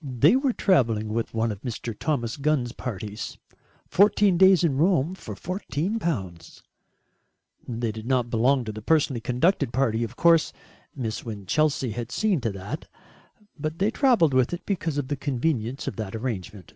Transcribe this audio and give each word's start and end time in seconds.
They 0.00 0.36
were 0.36 0.52
travelling 0.52 1.08
with 1.08 1.34
one 1.34 1.50
of 1.50 1.62
Mr. 1.62 1.92
Thomas 1.98 2.36
Gunn's 2.36 2.70
parties 2.70 3.36
fourteen 3.88 4.38
days 4.38 4.62
in 4.62 4.76
Rome 4.76 5.16
for 5.16 5.34
fourteen 5.34 5.98
pounds. 5.98 6.62
They 7.66 7.90
did 7.90 8.06
not 8.06 8.30
belong 8.30 8.64
to 8.66 8.70
the 8.70 8.80
personally 8.80 9.20
conducted 9.20 9.72
party 9.72 10.04
of 10.04 10.14
course 10.14 10.52
Miss 10.94 11.24
Winchelsea 11.24 11.90
had 11.90 12.12
seen 12.12 12.40
to 12.42 12.52
that 12.52 12.86
but 13.58 13.80
they 13.80 13.90
travelled 13.90 14.34
with 14.34 14.52
it 14.52 14.64
because 14.66 14.98
of 14.98 15.08
the 15.08 15.16
convenience 15.16 15.88
of 15.88 15.96
that 15.96 16.14
arrangement. 16.14 16.74